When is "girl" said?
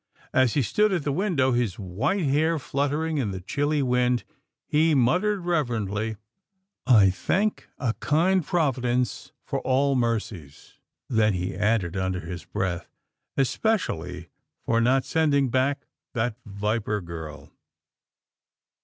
16.99-17.51